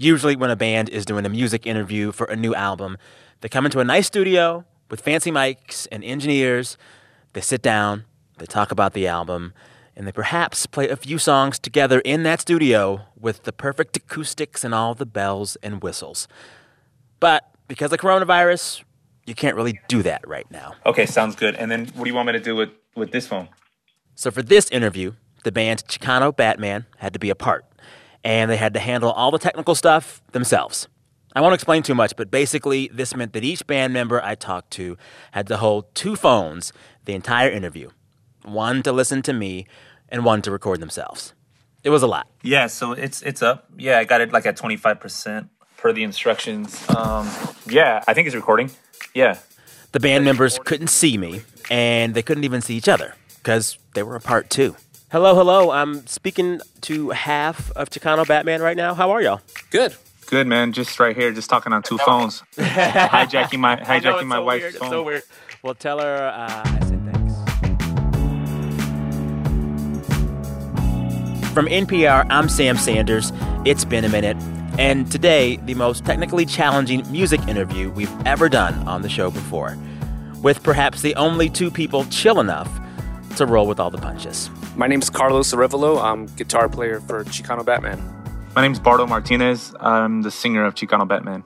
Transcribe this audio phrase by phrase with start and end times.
[0.00, 2.98] Usually, when a band is doing a music interview for a new album,
[3.40, 6.78] they come into a nice studio with fancy mics and engineers.
[7.32, 8.04] They sit down,
[8.38, 9.54] they talk about the album,
[9.96, 14.62] and they perhaps play a few songs together in that studio with the perfect acoustics
[14.62, 16.28] and all the bells and whistles.
[17.18, 18.84] But because of coronavirus,
[19.26, 20.74] you can't really do that right now.
[20.86, 21.56] Okay, sounds good.
[21.56, 23.48] And then what do you want me to do with, with this phone?
[24.14, 27.64] So for this interview, the band Chicano Batman had to be a part,
[28.28, 30.86] and they had to handle all the technical stuff themselves.
[31.34, 34.70] I won't explain too much, but basically, this meant that each band member I talked
[34.72, 34.98] to
[35.32, 36.70] had to hold two phones
[37.06, 37.88] the entire interview
[38.44, 39.66] one to listen to me
[40.10, 41.32] and one to record themselves.
[41.84, 42.28] It was a lot.
[42.42, 43.66] Yeah, so it's it's up.
[43.78, 46.84] Yeah, I got it like at 25% per the instructions.
[46.90, 47.30] Um,
[47.66, 48.70] yeah, I think it's recording.
[49.14, 49.38] Yeah.
[49.92, 54.02] The band members couldn't see me, and they couldn't even see each other because they
[54.02, 54.76] were apart too.
[55.10, 55.70] Hello, hello.
[55.70, 58.92] I'm speaking to half of Chicano Batman right now.
[58.92, 59.40] How are y'all?
[59.70, 59.96] Good.
[60.26, 64.44] Good man, just right here, just talking on two phones, hijacking my hijacking my so
[64.44, 64.74] wife's weird.
[64.74, 64.82] phone.
[64.86, 65.22] It's so weird.
[65.62, 67.34] Well, tell her uh, I said thanks.
[71.54, 73.32] From NPR, I'm Sam Sanders.
[73.64, 74.36] It's been a minute.
[74.78, 79.78] And today, the most technically challenging music interview we've ever done on the show before,
[80.42, 82.68] with perhaps the only two people chill enough
[83.38, 84.50] to roll with all the punches.
[84.76, 86.02] My name's Carlos Arevalo.
[86.02, 88.02] I'm guitar player for Chicano Batman.
[88.54, 89.74] My name's Bardo Martinez.
[89.80, 91.44] I'm the singer of Chicano Batman.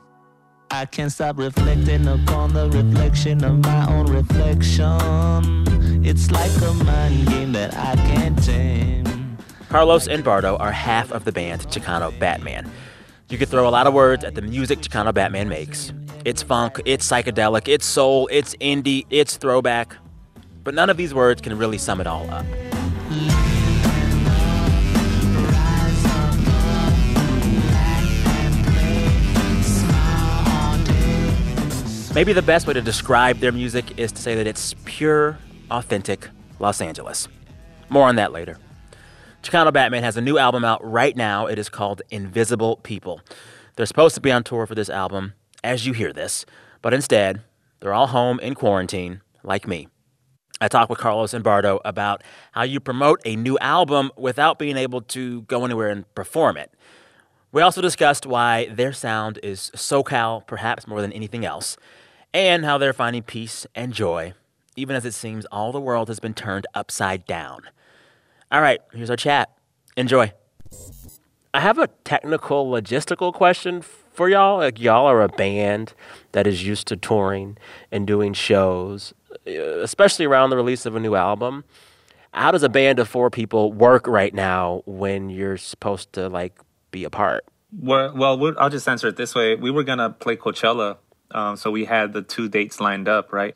[0.70, 5.66] I can't stop reflecting upon the reflection of my own reflection.
[6.04, 9.36] It's like a mind game that I can't tame.
[9.68, 12.70] Carlos and Bardo are half of the band Chicano Batman.
[13.28, 15.92] You could throw a lot of words at the music Chicano Batman makes.
[16.24, 19.96] It's funk, it's psychedelic, it's soul, it's indie, it's throwback.
[20.64, 22.46] But none of these words can really sum it all up.
[32.14, 35.38] Maybe the best way to describe their music is to say that it's pure,
[35.70, 36.28] authentic
[36.58, 37.26] Los Angeles.
[37.88, 38.58] More on that later.
[39.42, 41.46] Chicano Batman has a new album out right now.
[41.46, 43.22] It is called Invisible People.
[43.76, 45.32] They're supposed to be on tour for this album
[45.64, 46.44] as you hear this,
[46.82, 47.40] but instead,
[47.80, 49.88] they're all home in quarantine, like me.
[50.62, 54.76] I talked with Carlos and Bardo about how you promote a new album without being
[54.76, 56.70] able to go anywhere and perform it.
[57.50, 61.76] We also discussed why their sound is SoCal, perhaps more than anything else,
[62.32, 64.34] and how they're finding peace and joy,
[64.76, 67.62] even as it seems all the world has been turned upside down.
[68.52, 69.50] All right, here's our chat.
[69.96, 70.32] Enjoy.
[71.52, 74.58] I have a technical, logistical question for y'all.
[74.58, 75.92] Like, y'all are a band
[76.32, 77.58] that is used to touring
[77.90, 79.12] and doing shows,
[79.46, 81.64] especially around the release of a new album.
[82.32, 86.58] How does a band of four people work right now when you're supposed to like
[86.90, 87.44] be apart?
[87.78, 89.54] Well, well, we'll- I'll just answer it this way.
[89.54, 90.96] We were gonna play Coachella,
[91.30, 93.54] um, so we had the two dates lined up, right?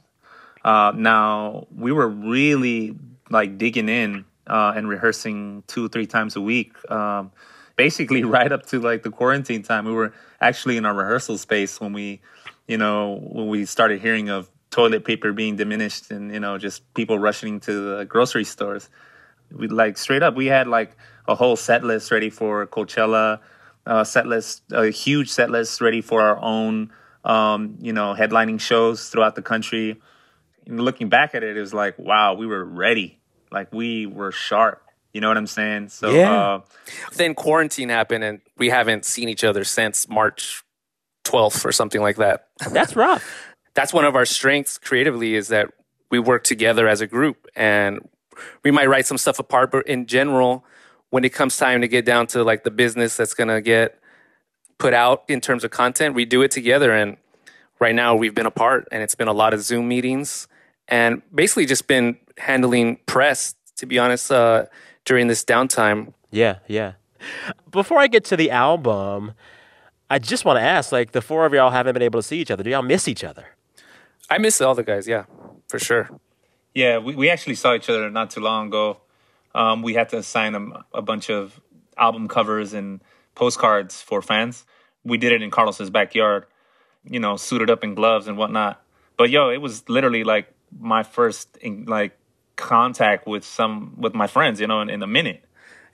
[0.64, 2.96] Uh, now we were really
[3.30, 6.72] like digging in uh, and rehearsing two, three times a week.
[6.90, 7.30] Um,
[7.76, 11.80] basically, right up to like the quarantine time, we were actually in our rehearsal space
[11.80, 12.20] when we,
[12.66, 16.82] you know, when we started hearing of toilet paper being diminished and you know just
[16.94, 18.88] people rushing to the grocery stores
[19.52, 20.96] we like straight up we had like
[21.28, 23.40] a whole set list ready for coachella
[23.86, 26.90] uh, set list a huge set list ready for our own
[27.24, 30.00] um, you know headlining shows throughout the country
[30.66, 33.18] and looking back at it it was like wow we were ready
[33.52, 36.30] like we were sharp you know what i'm saying so Yeah.
[36.32, 36.60] uh,
[37.14, 40.62] Then quarantine happened, and we haven't seen each other since March
[41.24, 42.48] 12th or something like that.
[42.70, 43.24] That's rough.
[43.76, 45.70] That's one of our strengths creatively is that
[46.10, 48.00] we work together as a group, and
[48.64, 50.64] we might write some stuff apart, but in general,
[51.10, 54.00] when it comes time to get down to like the business that's gonna get
[54.78, 56.90] put out in terms of content, we do it together.
[56.92, 57.18] And
[57.78, 60.48] right now, we've been apart, and it's been a lot of Zoom meetings,
[60.88, 63.54] and basically just been handling press.
[63.76, 64.66] To be honest, uh,
[65.04, 66.92] during this downtime, Yeah, yeah.
[67.70, 69.32] Before I get to the album,
[70.08, 72.38] I just want to ask like, the four of y'all haven't been able to see
[72.38, 72.62] each other.
[72.62, 73.46] Do y'all miss each other?
[74.28, 75.06] I miss all the guys.
[75.06, 75.24] Yeah,
[75.68, 76.10] for sure.
[76.74, 78.98] Yeah, we, we actually saw each other not too long ago.
[79.54, 81.60] Um, we had to sign them a bunch of
[81.96, 83.00] album covers and
[83.34, 84.66] postcards for fans.
[85.04, 86.46] We did it in Carlos's backyard,
[87.04, 88.82] you know, suited up in gloves and whatnot.
[89.16, 92.18] But yo, it was literally like my first in, like
[92.56, 95.44] contact with some with my friends, you know, in, in a minute.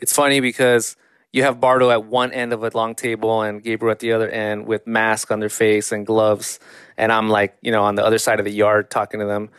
[0.00, 0.96] It's funny because
[1.32, 4.28] you have Bardo at one end of a long table and Gabriel at the other
[4.28, 6.60] end with mask on their face and gloves,
[6.96, 9.50] and I'm like, you know, on the other side of the yard talking to them.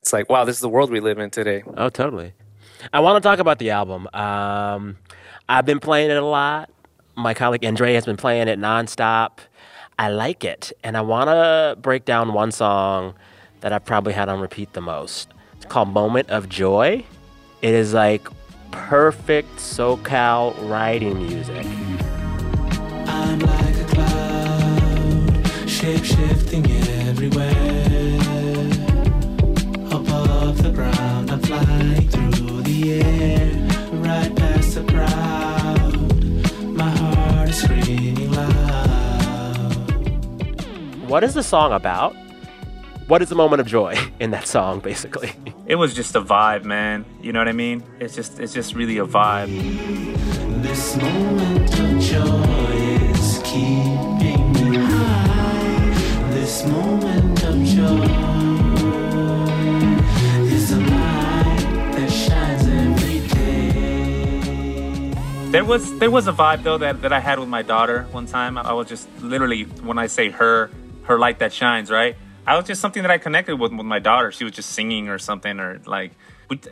[0.00, 1.62] It's like, wow, this is the world we live in today.
[1.76, 2.32] Oh, totally.
[2.92, 4.08] I want to talk about the album.
[4.14, 4.96] Um,
[5.46, 6.70] I've been playing it a lot.
[7.16, 9.40] My colleague Andre has been playing it nonstop.
[9.98, 10.72] I like it.
[10.82, 13.14] And I want to break down one song
[13.60, 15.28] that I've probably had on repeat the most.
[15.56, 17.04] It's called Moment of Joy.
[17.60, 18.26] It is like
[18.70, 21.66] perfect SoCal riding music.
[23.06, 26.70] I'm like a cloud, shape shifting
[27.08, 27.48] everywhere.
[29.92, 33.50] Above the ground, I'm flying through the air,
[33.92, 35.94] right past the crowd.
[36.64, 39.74] My heart is screaming loud.
[41.08, 42.14] What is the song about?
[43.10, 45.32] What is the moment of joy in that song, basically?
[45.66, 47.04] It was just a vibe, man.
[47.20, 47.82] You know what I mean?
[47.98, 49.48] It's just it's just really a vibe.
[50.62, 52.76] This moment of joy
[53.10, 56.30] is keeping me high.
[56.30, 58.06] This moment of joy
[60.46, 61.66] is a light
[61.96, 65.10] that shines every day.
[65.50, 68.26] There was there was a vibe though that, that I had with my daughter one
[68.26, 68.56] time.
[68.56, 70.70] I was just literally when I say her,
[71.02, 72.14] her light that shines, right?
[72.46, 74.32] I was just something that I connected with with my daughter.
[74.32, 76.12] She was just singing or something or like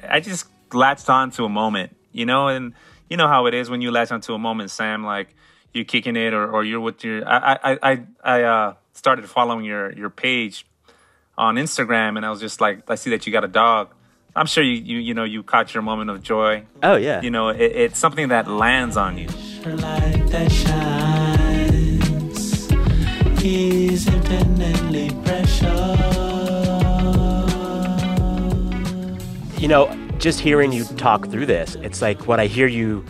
[0.08, 2.74] I just latched on to a moment, you know, and
[3.08, 5.34] you know how it is when you latch onto a moment, Sam, like
[5.72, 9.64] you're kicking it or, or you're with your I I I I uh started following
[9.64, 10.66] your your page
[11.36, 13.90] on Instagram and I was just like I see that you got a dog.
[14.34, 16.64] I'm sure you you you know you caught your moment of joy.
[16.82, 17.20] Oh, yeah.
[17.22, 19.28] You know, it, it's something that lands on you.
[19.64, 21.98] Light that shines
[23.44, 24.87] is infinitely precious.
[29.58, 33.04] You know, just hearing you talk through this, it's like what I hear you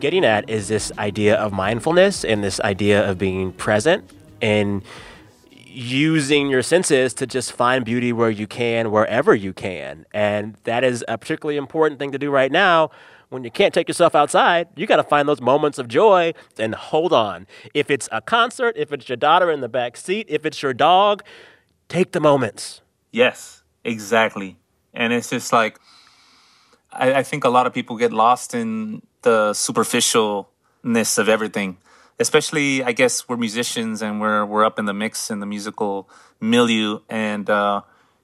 [0.00, 4.10] getting at is this idea of mindfulness and this idea of being present
[4.42, 4.82] and
[5.50, 10.06] using your senses to just find beauty where you can, wherever you can.
[10.12, 12.90] And that is a particularly important thing to do right now.
[13.30, 16.74] When you can't take yourself outside, you got to find those moments of joy and
[16.74, 17.46] hold on.
[17.72, 20.74] If it's a concert, if it's your daughter in the back seat, if it's your
[20.74, 21.24] dog,
[21.88, 22.80] take the moments.
[23.10, 24.58] Yes, exactly.
[24.92, 25.78] And it's just like,
[26.92, 31.78] I, I think a lot of people get lost in the superficialness of everything.
[32.18, 36.08] Especially, I guess we're musicians and we're we're up in the mix in the musical
[36.40, 37.80] milieu, and uh,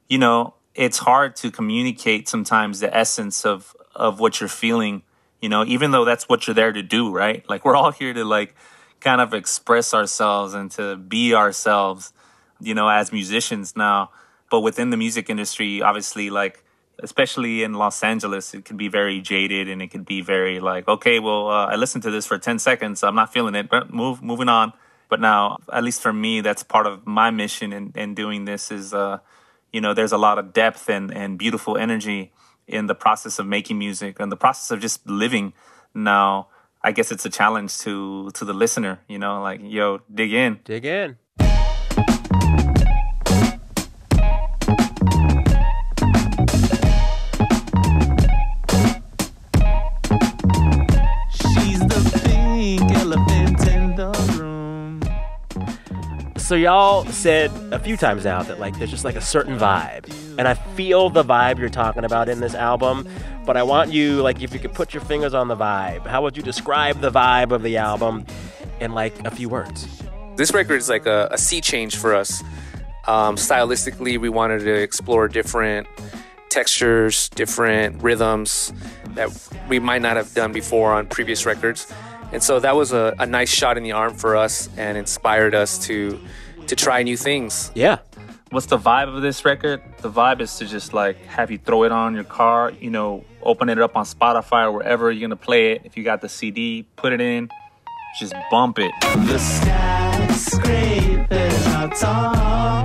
[0.09, 5.03] you know it's hard to communicate sometimes the essence of of what you're feeling.
[5.41, 7.45] You know, even though that's what you're there to do, right?
[7.49, 8.55] Like we're all here to like
[9.01, 12.13] kind of express ourselves and to be ourselves
[12.61, 14.11] you know, as musicians now.
[14.51, 16.65] But within the music industry, obviously, like,
[17.03, 20.89] especially in Los Angeles, it can be very jaded and it can be very like,
[20.89, 23.03] okay, well, uh, I listened to this for 10 seconds.
[23.03, 24.73] I'm not feeling it, but move, moving on.
[25.09, 28.71] But now, at least for me, that's part of my mission in, in doing this
[28.71, 29.19] is, uh,
[29.73, 32.33] you know, there's a lot of depth and, and beautiful energy
[32.67, 35.53] in the process of making music and the process of just living.
[35.95, 36.49] Now,
[36.83, 40.61] I guess it's a challenge to to the listener, you know, like, yo, dig in.
[40.65, 41.19] Dig in.
[56.51, 60.13] So y'all said a few times now that like there's just like a certain vibe.
[60.37, 63.07] And I feel the vibe you're talking about in this album,
[63.47, 66.05] but I want you like if you could put your fingers on the vibe.
[66.09, 68.27] How would you describe the vibe of the album
[68.81, 70.03] in like a few words?
[70.35, 72.43] this record is like a, a sea change for us.
[73.07, 75.87] Um, stylistically, we wanted to explore different
[76.49, 78.73] textures, different rhythms
[79.11, 79.31] that
[79.69, 81.87] we might not have done before on previous records.
[82.33, 85.55] And so that was a, a nice shot in the arm for us and inspired
[85.55, 86.21] us to
[86.71, 87.73] to try new things.
[87.75, 87.99] Yeah.
[88.51, 89.83] what's the vibe of this record?
[90.03, 93.25] The vibe is to just like have you throw it on your car, you know,
[93.43, 95.83] open it up on Spotify or wherever you're gonna play it.
[95.85, 97.51] If you got the CD, put it in,
[98.21, 98.93] just bump it.
[99.01, 100.47] The skyscrapers
[101.75, 102.85] are tall.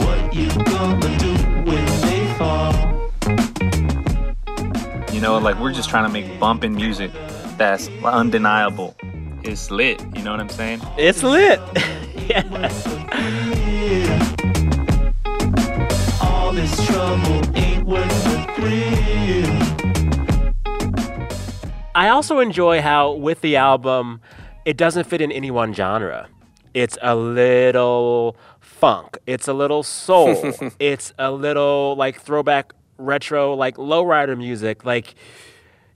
[0.00, 1.34] What you gonna do
[1.68, 2.72] when they fall?
[5.12, 7.10] You know, like we're just trying to make bumping music
[7.58, 8.96] that's undeniable.
[9.42, 10.80] It's lit, you know what I'm saying?
[10.96, 11.60] It's lit.
[12.28, 12.42] yeah.
[16.20, 19.68] All this trouble ain't worth the thrill.
[21.94, 24.20] I also enjoy how with the album
[24.64, 26.28] it doesn't fit in any one genre.
[26.74, 29.18] It's a little funk.
[29.26, 30.52] It's a little soul.
[30.78, 34.84] it's a little like throwback retro like lowrider music.
[34.84, 35.14] Like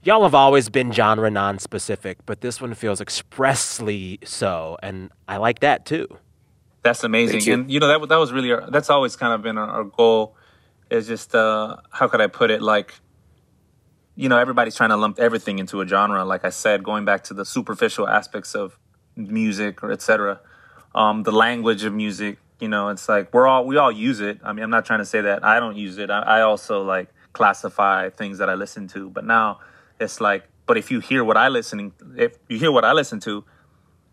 [0.03, 5.59] y'all have always been genre non-specific, but this one feels expressly so and I like
[5.59, 6.07] that too.
[6.83, 7.39] That's amazing.
[7.39, 7.53] Thank you.
[7.53, 9.83] And you know that that was really our, that's always kind of been our, our
[9.85, 10.35] goal.
[10.89, 12.61] Is just uh, how could I put it?
[12.61, 12.93] Like
[14.15, 16.23] you know, everybody's trying to lump everything into a genre.
[16.23, 18.77] Like I said, going back to the superficial aspects of
[19.15, 20.39] music or etc.
[20.93, 24.39] Um, the language of music, you know, it's like we're all we all use it.
[24.43, 26.11] I mean, I'm not trying to say that I don't use it.
[26.11, 29.09] I, I also like classify things that I listen to.
[29.09, 29.59] But now
[30.03, 33.19] it's like, but if you hear what I listening, if you hear what I listen
[33.21, 33.43] to,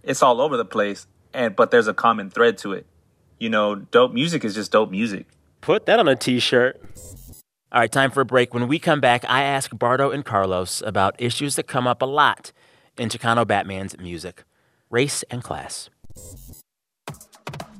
[0.03, 1.07] it's all over the place.
[1.35, 2.87] And but there's a common thread to it.
[3.39, 5.27] You know, dope music is just dope music.
[5.61, 6.81] Put that on a t shirt.
[7.73, 8.53] All right, time for a break.
[8.53, 12.07] When we come back, I ask Bardo and Carlos about issues that come up a
[12.07, 12.51] lot
[12.97, 14.45] in Chicano Batman's music
[14.91, 15.89] race and class.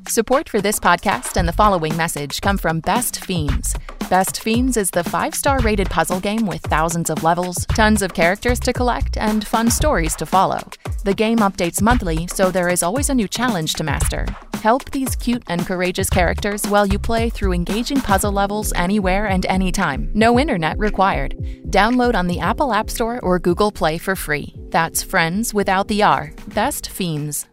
[0.09, 3.75] Support for this podcast and the following message come from Best Fiends.
[4.11, 8.13] Best Fiends is the five star rated puzzle game with thousands of levels, tons of
[8.13, 10.59] characters to collect, and fun stories to follow.
[11.05, 14.27] The game updates monthly, so there is always a new challenge to master.
[14.55, 19.47] Help these cute and courageous characters while you play through engaging puzzle levels anywhere and
[19.47, 20.11] anytime.
[20.13, 21.37] No internet required.
[21.69, 24.57] Download on the Apple App Store or Google Play for free.
[24.71, 26.33] That's Friends without the R.
[26.49, 27.47] Best Fiends.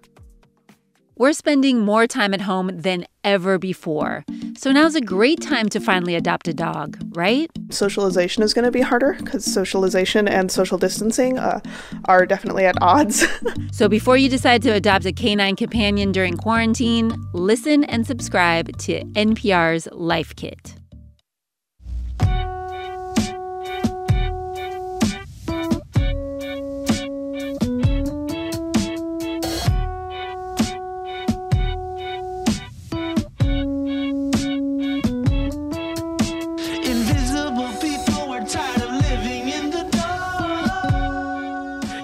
[1.19, 4.23] We're spending more time at home than ever before.
[4.55, 7.49] So now's a great time to finally adopt a dog, right?
[7.71, 11.59] Socialization is going to be harder because socialization and social distancing uh,
[12.05, 13.25] are definitely at odds.
[13.71, 19.03] so before you decide to adopt a canine companion during quarantine, listen and subscribe to
[19.15, 20.76] NPR's Life Kit.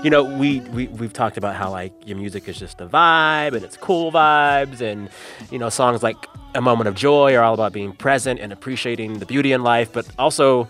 [0.04, 3.54] You know, we, we, we've talked about how, like, your music is just a vibe
[3.54, 4.82] and it's cool vibes.
[4.82, 5.10] And,
[5.50, 6.18] you know, songs like
[6.56, 9.94] A Moment of Joy are all about being present and appreciating the beauty in life.
[9.94, 10.68] But also,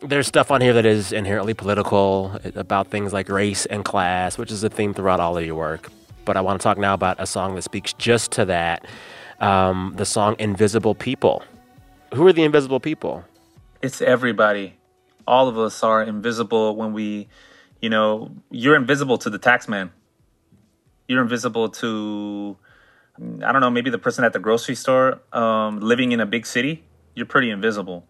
[0.00, 4.52] there's stuff on here that is inherently political about things like race and class, which
[4.52, 5.90] is a theme throughout all of your work.
[6.24, 8.86] But I want to talk now about a song that speaks just to that
[9.40, 11.42] um, the song Invisible People.
[12.14, 13.24] Who are the invisible people?
[13.82, 14.74] It's everybody.
[15.26, 17.28] All of us are invisible when we
[17.84, 19.90] you know, you're invisible to the taxman.
[21.06, 22.56] You're invisible to,
[23.44, 26.46] I don't know, maybe the person at the grocery store um, living in a big
[26.46, 26.82] city.
[27.14, 28.08] You're pretty invisible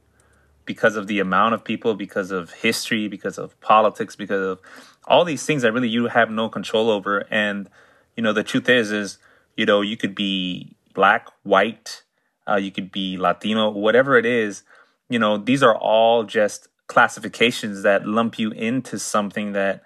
[0.64, 4.60] because of the amount of people, because of history, because of politics, because of
[5.08, 7.26] all these things that really you have no control over.
[7.28, 7.68] And,
[8.16, 9.18] you know, the truth is, is,
[9.56, 12.04] you know, you could be black, white,
[12.48, 14.62] uh, you could be Latino, whatever it is,
[15.08, 19.82] you know, these are all just classifications that lump you into something that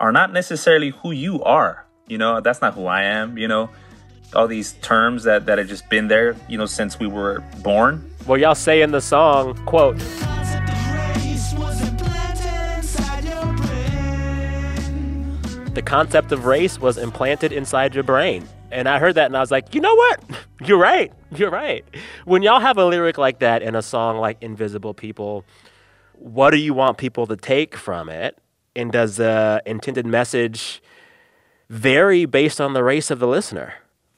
[0.00, 1.86] are not necessarily who you are.
[2.06, 3.70] You know, that's not who I am, you know.
[4.34, 8.10] All these terms that, that have just been there, you know, since we were born.
[8.26, 9.98] Well, y'all say in the song, quote,
[15.74, 18.48] the concept of race was implanted inside your brain.
[18.70, 20.24] And I heard that and I was like, you know what?
[20.64, 21.12] You're right.
[21.34, 21.84] You're right.
[22.24, 25.44] When y'all have a lyric like that in a song like Invisible People,
[26.18, 28.38] what do you want people to take from it?
[28.74, 30.82] And does the intended message
[31.68, 33.74] vary based on the race of the listener?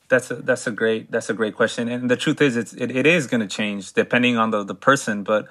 [0.09, 1.88] That's a that's a great that's a great question.
[1.88, 5.23] And the truth is it's it, it is gonna change depending on the, the person.
[5.23, 5.49] But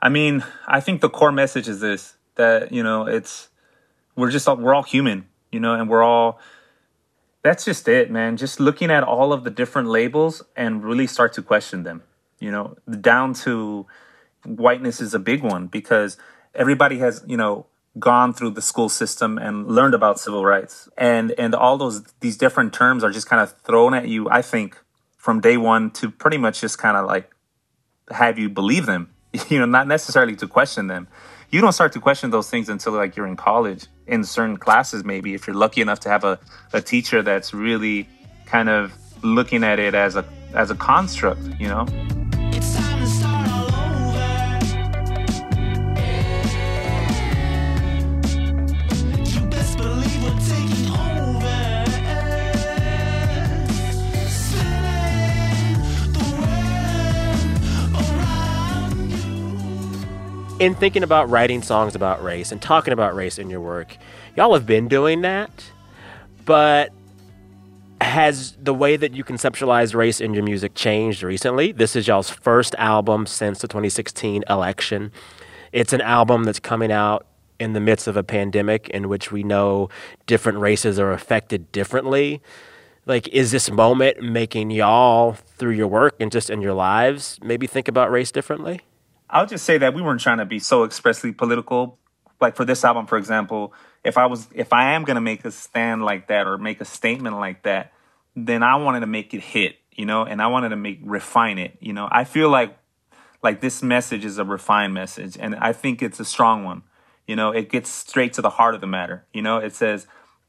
[0.00, 3.48] I mean, I think the core message is this that, you know, it's
[4.14, 6.40] we're just all, we're all human, you know, and we're all
[7.42, 8.36] that's just it, man.
[8.36, 12.02] Just looking at all of the different labels and really start to question them,
[12.38, 13.86] you know, down to
[14.44, 16.16] whiteness is a big one because
[16.54, 17.66] everybody has, you know,
[17.98, 20.88] gone through the school system and learned about civil rights.
[20.96, 24.42] And and all those these different terms are just kind of thrown at you, I
[24.42, 24.78] think,
[25.16, 27.30] from day one to pretty much just kind of like
[28.10, 29.10] have you believe them,
[29.48, 31.08] you know, not necessarily to question them.
[31.50, 35.02] You don't start to question those things until like you're in college, in certain classes,
[35.04, 36.38] maybe if you're lucky enough to have a,
[36.74, 38.06] a teacher that's really
[38.44, 38.92] kind of
[39.24, 41.86] looking at it as a as a construct, you know.
[60.58, 63.96] In thinking about writing songs about race and talking about race in your work,
[64.36, 65.50] y'all have been doing that,
[66.44, 66.92] but
[68.00, 71.72] has the way that you conceptualize race in your music changed recently?
[71.72, 75.12] This is y'all's first album since the 2016 election.
[75.72, 77.26] It's an album that's coming out
[77.60, 79.88] in the midst of a pandemic in which we know
[80.26, 82.40] different races are affected differently.
[83.06, 87.66] Like, is this moment making y'all, through your work and just in your lives, maybe
[87.66, 88.82] think about race differently?
[89.30, 91.98] I'll just say that we weren't trying to be so expressly political
[92.40, 93.72] like for this album, for example,
[94.04, 96.84] if I was if I am gonna make a stand like that or make a
[96.84, 97.92] statement like that,
[98.36, 101.58] then I wanted to make it hit, you know, and I wanted to make refine
[101.58, 102.08] it, you know.
[102.10, 102.76] I feel like
[103.42, 106.82] like this message is a refined message, and I think it's a strong one.
[107.26, 109.24] You know, it gets straight to the heart of the matter.
[109.32, 110.06] You know, it says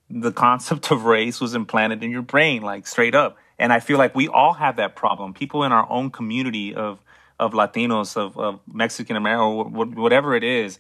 [0.09, 3.37] the concept of race was implanted in your brain, like straight up.
[3.57, 5.33] And I feel like we all have that problem.
[5.33, 6.99] People in our own community of
[7.39, 10.79] of Latinos, of, of Mexican American, or wh- whatever it is,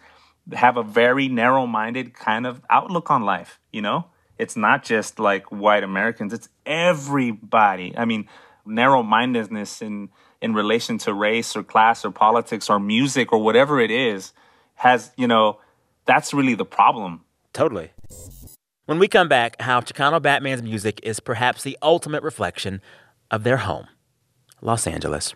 [0.53, 3.59] have a very narrow minded kind of outlook on life.
[3.71, 4.05] You know,
[4.37, 7.97] it's not just like white Americans; it's everybody.
[7.97, 8.27] I mean,
[8.65, 10.09] narrow mindedness in
[10.41, 14.31] in relation to race or class or politics or music or whatever it is
[14.75, 15.59] has you know
[16.05, 17.21] that's really the problem.
[17.53, 17.91] Totally.
[18.85, 22.81] When we come back, how Chicano Batman's music is perhaps the ultimate reflection
[23.29, 23.87] of their home,
[24.61, 25.35] Los Angeles.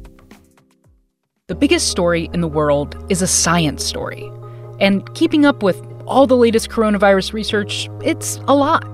[1.51, 4.31] The biggest story in the world is a science story.
[4.79, 8.85] And keeping up with all the latest coronavirus research, it's a lot.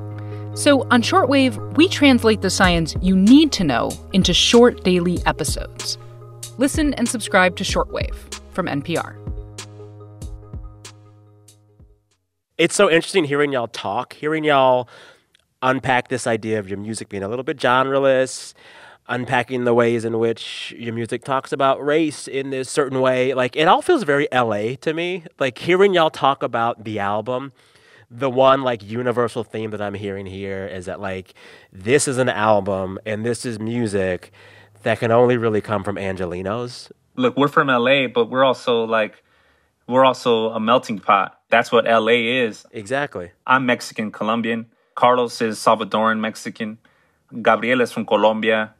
[0.55, 5.99] So on Shortwave, we translate the science you need to know into short daily episodes.
[6.57, 8.15] Listen and subscribe to Shortwave
[8.53, 9.15] from NPR.
[12.57, 14.89] It's so interesting hearing y'all talk, hearing y'all
[15.61, 18.55] unpack this idea of your music being a little bit genreless,
[19.07, 23.33] unpacking the ways in which your music talks about race in this certain way.
[23.33, 25.23] Like, it all feels very LA to me.
[25.39, 27.53] Like, hearing y'all talk about the album,
[28.09, 31.33] the one like universal theme that I'm hearing here is that like
[31.73, 34.31] this is an album and this is music
[34.83, 36.91] that can only really come from Angelinos.
[37.15, 39.23] Look, we're from LA, but we're also like
[39.87, 41.39] we're also a melting pot.
[41.49, 42.65] That's what LA is.
[42.71, 43.31] Exactly.
[43.45, 44.67] I'm Mexican Colombian.
[44.95, 46.77] Carlos is Salvadoran Mexican.
[47.41, 48.73] Gabriel is from Colombia.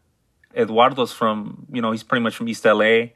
[0.58, 3.08] Eduardo's from, you know, he's pretty much from East LA.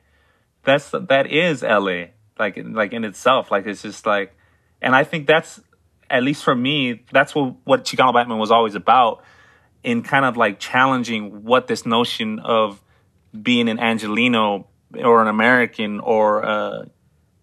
[0.64, 2.06] That's that is LA.
[2.38, 3.52] Like like in itself.
[3.52, 4.36] Like it's just like
[4.82, 5.60] and I think that's
[6.10, 9.24] at least for me, that's what what Chicano Batman was always about
[9.84, 12.82] in kind of like challenging what this notion of
[13.40, 16.90] being an Angelino or an American or a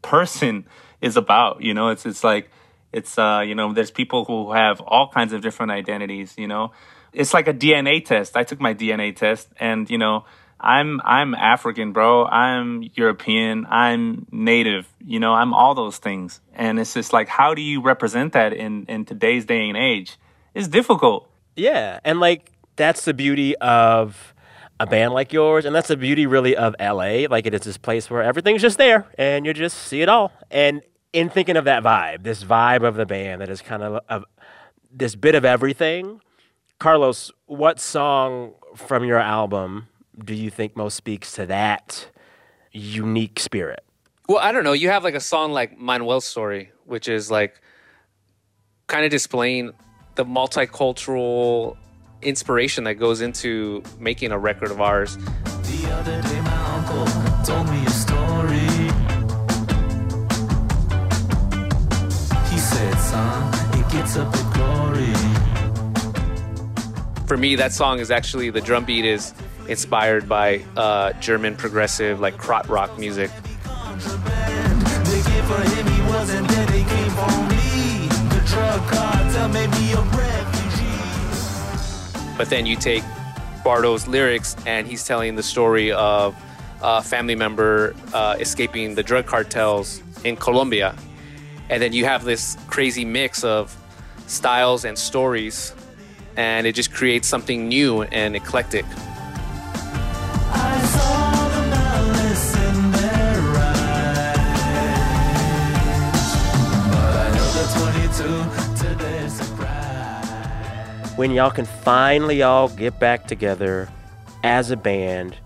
[0.02, 0.66] person
[1.00, 1.62] is about.
[1.62, 2.50] You know, it's it's like
[2.92, 6.34] it's uh you know there's people who have all kinds of different identities.
[6.37, 6.72] You know,
[7.12, 8.37] it's like a DNA test.
[8.37, 10.25] I took my DNA test, and you know.
[10.61, 12.27] I'm I'm African, bro.
[12.27, 13.64] I'm European.
[13.71, 14.88] I'm native.
[15.01, 16.40] You know, I'm all those things.
[16.53, 20.18] And it's just like, how do you represent that in in today's day and age?
[20.55, 21.31] It's difficult.
[21.55, 24.35] Yeah, and like that's the beauty of
[24.81, 27.27] a band like yours, and that's the beauty really of LA.
[27.29, 30.33] Like it is this place where everything's just there, and you just see it all.
[30.51, 34.03] And in thinking of that vibe, this vibe of the band that is kind of
[34.09, 34.25] of
[34.90, 36.21] this bit of everything.
[36.79, 39.88] Carlos, what song from your album
[40.25, 42.09] do you think most speaks to that
[42.71, 43.83] unique spirit?
[44.29, 44.75] Well, I don't know.
[44.75, 47.61] You have like a song like Manuel's Story, which is like
[48.87, 49.73] kind of displaying
[50.14, 51.77] the multicultural
[52.23, 55.17] inspiration that goes into making a record of ours.
[55.17, 57.07] The other day, my uncle
[57.45, 58.59] told me a story.
[62.53, 64.47] He said, son, it gets up at glory.
[67.29, 69.35] For me, that song is actually the drum beat is
[69.69, 73.31] inspired by uh, German progressive like krautrock rock music.
[82.38, 83.03] But then you take
[83.62, 86.35] Bardo's lyrics, and he's telling the story of
[86.81, 90.97] a family member uh, escaping the drug cartels in Colombia.
[91.69, 93.77] And then you have this crazy mix of
[94.27, 95.75] styles and stories,
[96.38, 98.85] and it just creates something new and eclectic.
[100.51, 104.37] I saw the malice in their eyes.
[106.92, 107.64] But I know the
[108.14, 111.18] 22 to their surprise.
[111.18, 113.88] when y'all can finally all get back together
[114.44, 115.37] as a band,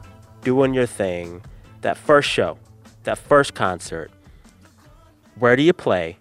[0.43, 1.43] doing your thing,
[1.81, 2.59] that first show,
[3.05, 4.11] that first concert,
[5.39, 6.19] where do you play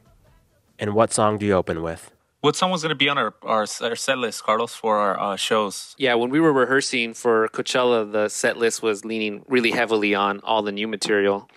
[0.79, 2.09] and what song do you open with?
[2.41, 5.35] What song going to be on our, our, our set list, Carlos, for our uh,
[5.35, 5.93] shows?
[5.99, 10.39] Yeah, when we were rehearsing for Coachella, the set list was leaning really heavily on
[10.39, 11.47] all the new material.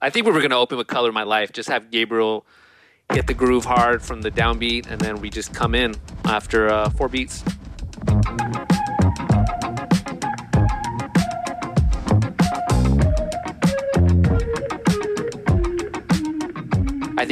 [0.00, 2.44] I think we were gonna open with "Color My Life," just have Gabriel
[3.12, 6.90] hit the groove hard from the downbeat, and then we just come in after uh,
[6.90, 7.44] four beats.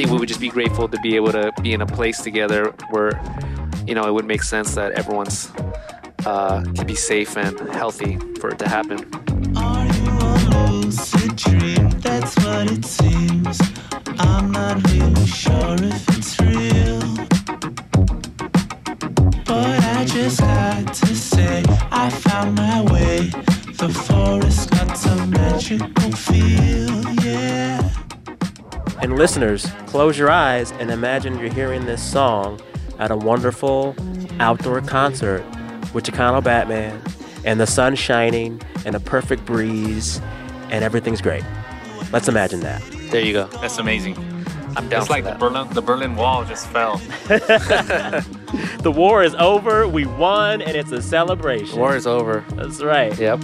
[0.01, 2.73] Think we would just be grateful to be able to be in a place together
[2.89, 3.21] where,
[3.85, 5.51] you know, it would make sense that everyone's
[6.25, 8.97] uh, can be safe and healthy for it to happen.
[29.21, 32.59] Listeners, close your eyes and imagine you're hearing this song
[32.97, 33.95] at a wonderful
[34.39, 35.43] outdoor concert
[35.93, 36.99] with Chicano Batman
[37.45, 40.19] and the sun shining and a perfect breeze
[40.71, 41.43] and everything's great.
[42.11, 42.81] Let's imagine that.
[43.11, 43.45] There you go.
[43.61, 44.15] That's amazing.
[44.75, 45.35] I'm down It's for like the.
[45.35, 46.99] Berlin, the Berlin Wall just fell.
[48.81, 51.75] The war is over, we won, and it's a celebration.
[51.75, 52.43] The war is over.
[52.55, 53.17] That's right.
[53.17, 53.39] Yep.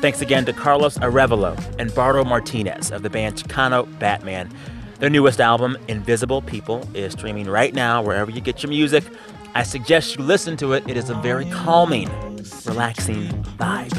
[0.00, 4.50] Thanks again to Carlos Arevalo and Bardo Martinez of the band Chicano Batman.
[4.98, 9.04] Their newest album, Invisible People, is streaming right now wherever you get your music.
[9.54, 10.88] I suggest you listen to it.
[10.88, 12.08] It is a very calming,
[12.64, 13.90] relaxing vibe.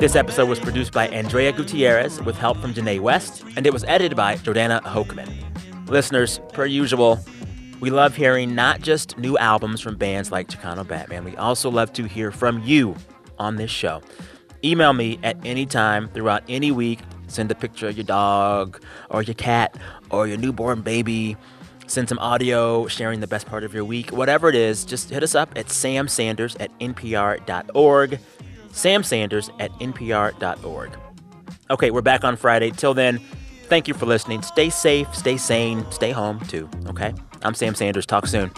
[0.00, 3.84] This episode was produced by Andrea Gutierrez with help from Janae West, and it was
[3.84, 5.30] edited by Jordana Hochman.
[5.88, 7.20] Listeners, per usual,
[7.80, 11.92] we love hearing not just new albums from bands like Chicano Batman, we also love
[11.94, 12.94] to hear from you
[13.38, 14.02] on this show.
[14.62, 17.00] Email me at any time throughout any week.
[17.28, 19.76] Send a picture of your dog or your cat
[20.10, 21.36] or your newborn baby.
[21.86, 24.12] Send some audio sharing the best part of your week.
[24.12, 28.18] Whatever it is, just hit us up at samsanders at npr.org.
[28.72, 30.98] Sam Sanders at npr.org.
[31.70, 32.70] Okay, we're back on Friday.
[32.70, 33.20] Till then,
[33.70, 34.42] thank you for listening.
[34.42, 37.14] Stay safe, stay sane, stay home too, okay?
[37.42, 38.04] I'm Sam Sanders.
[38.04, 38.50] Talk soon.